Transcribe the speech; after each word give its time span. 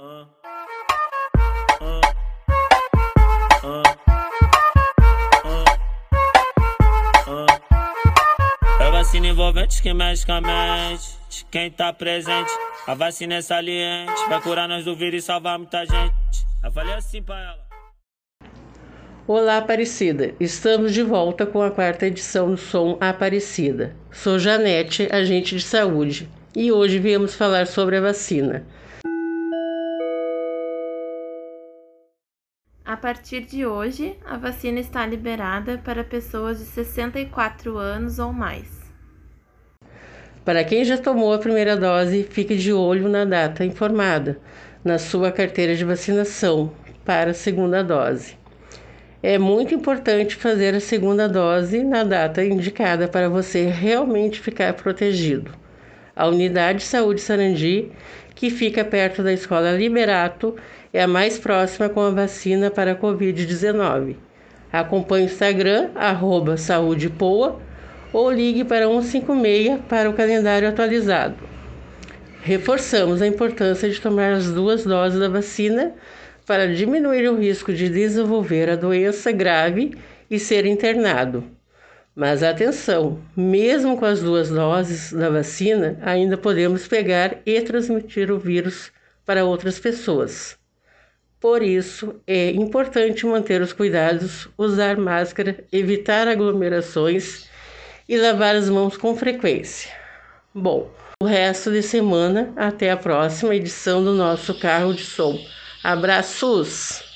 É 0.00 0.02
vacina 8.90 9.26
envolvente 9.26 9.82
que 9.82 9.92
mexe 9.92 10.24
com 10.24 10.32
a 10.32 10.40
mente 10.40 11.18
de 11.28 11.44
quem 11.50 11.70
tá 11.70 11.92
presente. 11.92 12.50
A 12.86 12.94
vacina 12.94 13.34
é 13.34 13.42
saliente, 13.42 14.26
vai 14.26 14.40
curar 14.40 14.66
nós 14.66 14.86
do 14.86 14.96
vírus 14.96 15.22
e 15.22 15.26
salvar 15.26 15.58
muita 15.58 15.84
gente. 15.84 16.14
Eu 16.64 16.72
falei 16.72 16.94
assim 16.94 17.22
pra 17.22 17.38
ela. 17.38 17.68
Olá, 19.26 19.58
Aparecida. 19.58 20.34
Estamos 20.40 20.94
de 20.94 21.02
volta 21.02 21.44
com 21.44 21.60
a 21.60 21.70
quarta 21.70 22.06
edição 22.06 22.52
do 22.52 22.56
Som 22.56 22.96
Aparecida. 23.02 23.94
Sou 24.10 24.38
Janete, 24.38 25.10
agente 25.12 25.56
de 25.56 25.62
saúde, 25.62 26.26
e 26.56 26.72
hoje 26.72 26.98
viemos 26.98 27.34
falar 27.34 27.66
sobre 27.66 27.98
a 27.98 28.00
vacina. 28.00 28.64
A 32.90 32.96
partir 32.96 33.42
de 33.42 33.64
hoje, 33.64 34.16
a 34.26 34.36
vacina 34.36 34.80
está 34.80 35.06
liberada 35.06 35.78
para 35.78 36.02
pessoas 36.02 36.58
de 36.58 36.64
64 36.64 37.78
anos 37.78 38.18
ou 38.18 38.32
mais. 38.32 38.66
Para 40.44 40.64
quem 40.64 40.84
já 40.84 40.98
tomou 40.98 41.32
a 41.32 41.38
primeira 41.38 41.76
dose, 41.76 42.24
fique 42.24 42.56
de 42.56 42.72
olho 42.72 43.08
na 43.08 43.24
data 43.24 43.64
informada 43.64 44.40
na 44.82 44.98
sua 44.98 45.30
carteira 45.30 45.76
de 45.76 45.84
vacinação 45.84 46.72
para 47.04 47.30
a 47.30 47.34
segunda 47.34 47.84
dose. 47.84 48.36
É 49.22 49.38
muito 49.38 49.72
importante 49.72 50.34
fazer 50.34 50.74
a 50.74 50.80
segunda 50.80 51.28
dose 51.28 51.84
na 51.84 52.02
data 52.02 52.44
indicada 52.44 53.06
para 53.06 53.28
você 53.28 53.66
realmente 53.66 54.40
ficar 54.40 54.74
protegido. 54.74 55.52
A 56.20 56.26
Unidade 56.26 56.80
de 56.80 56.84
Saúde 56.84 57.18
Sarandi, 57.18 57.90
que 58.34 58.50
fica 58.50 58.84
perto 58.84 59.22
da 59.22 59.32
Escola 59.32 59.72
Liberato, 59.72 60.54
é 60.92 61.02
a 61.02 61.06
mais 61.06 61.38
próxima 61.38 61.88
com 61.88 62.02
a 62.02 62.10
vacina 62.10 62.70
para 62.70 62.92
a 62.92 62.94
Covid-19. 62.94 64.16
Acompanhe 64.70 65.24
o 65.24 65.30
Instagram, 65.30 65.88
arroba 65.94 66.58
saúdepoa, 66.58 67.58
ou 68.12 68.30
ligue 68.30 68.64
para 68.64 68.86
156 68.86 69.80
para 69.88 70.10
o 70.10 70.12
calendário 70.12 70.68
atualizado. 70.68 71.36
Reforçamos 72.42 73.22
a 73.22 73.26
importância 73.26 73.88
de 73.88 73.98
tomar 73.98 74.34
as 74.34 74.52
duas 74.52 74.84
doses 74.84 75.18
da 75.18 75.28
vacina 75.30 75.94
para 76.44 76.68
diminuir 76.68 77.30
o 77.30 77.38
risco 77.38 77.72
de 77.72 77.88
desenvolver 77.88 78.68
a 78.68 78.76
doença 78.76 79.32
grave 79.32 79.96
e 80.30 80.38
ser 80.38 80.66
internado. 80.66 81.59
Mas 82.20 82.42
atenção, 82.42 83.18
mesmo 83.34 83.96
com 83.96 84.04
as 84.04 84.20
duas 84.20 84.50
doses 84.50 85.10
da 85.10 85.30
vacina, 85.30 85.98
ainda 86.02 86.36
podemos 86.36 86.86
pegar 86.86 87.38
e 87.46 87.58
transmitir 87.62 88.30
o 88.30 88.38
vírus 88.38 88.92
para 89.24 89.46
outras 89.46 89.78
pessoas. 89.78 90.54
Por 91.40 91.62
isso, 91.62 92.20
é 92.26 92.50
importante 92.50 93.24
manter 93.24 93.62
os 93.62 93.72
cuidados, 93.72 94.50
usar 94.58 94.98
máscara, 94.98 95.64
evitar 95.72 96.28
aglomerações 96.28 97.48
e 98.06 98.18
lavar 98.18 98.54
as 98.54 98.68
mãos 98.68 98.98
com 98.98 99.16
frequência. 99.16 99.90
Bom, 100.54 100.90
o 101.22 101.26
resto 101.26 101.72
de 101.72 101.82
semana, 101.82 102.52
até 102.54 102.90
a 102.90 102.98
próxima 102.98 103.56
edição 103.56 104.04
do 104.04 104.12
nosso 104.12 104.60
carro 104.60 104.92
de 104.92 105.04
som. 105.04 105.38
Abraços! 105.82 107.09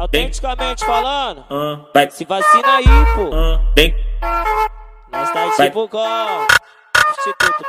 Autenticamente 0.00 0.82
falando, 0.82 1.44
vai 1.92 2.10
se 2.10 2.24
vacina 2.24 2.76
aí, 2.76 2.86
pô. 3.14 3.28
Nós 5.12 5.30
tá 5.30 5.50
tipo 5.62 5.86
com 5.90 6.46
Instituto 7.10 7.64